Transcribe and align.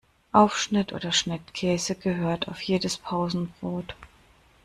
Aufschnitt 0.31 0.93
oder 0.93 1.11
Schnittkäse 1.11 1.93
gehört 1.93 2.47
auf 2.47 2.59
jedes 2.59 2.97
Pausenbrot. 2.97 3.93